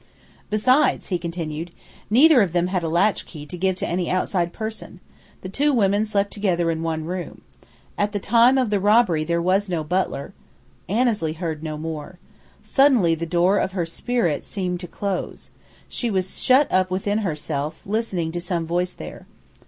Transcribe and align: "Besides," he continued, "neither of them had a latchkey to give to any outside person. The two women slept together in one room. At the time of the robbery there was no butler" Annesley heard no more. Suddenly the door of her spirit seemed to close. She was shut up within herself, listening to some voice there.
"Besides," 0.49 1.09
he 1.09 1.19
continued, 1.19 1.69
"neither 2.09 2.41
of 2.41 2.53
them 2.53 2.69
had 2.69 2.81
a 2.81 2.89
latchkey 2.89 3.45
to 3.45 3.55
give 3.55 3.75
to 3.75 3.87
any 3.87 4.09
outside 4.09 4.51
person. 4.51 4.99
The 5.41 5.47
two 5.49 5.71
women 5.73 6.05
slept 6.07 6.33
together 6.33 6.71
in 6.71 6.81
one 6.81 7.05
room. 7.05 7.41
At 7.99 8.11
the 8.11 8.17
time 8.19 8.57
of 8.57 8.71
the 8.71 8.79
robbery 8.79 9.23
there 9.23 9.39
was 9.43 9.69
no 9.69 9.83
butler" 9.83 10.33
Annesley 10.99 11.33
heard 11.33 11.61
no 11.61 11.77
more. 11.77 12.17
Suddenly 12.63 13.13
the 13.13 13.27
door 13.27 13.59
of 13.59 13.73
her 13.73 13.85
spirit 13.85 14.43
seemed 14.43 14.79
to 14.79 14.87
close. 14.87 15.51
She 15.87 16.09
was 16.09 16.41
shut 16.41 16.71
up 16.71 16.89
within 16.89 17.19
herself, 17.19 17.83
listening 17.85 18.31
to 18.31 18.41
some 18.41 18.65
voice 18.65 18.93
there. 18.93 19.27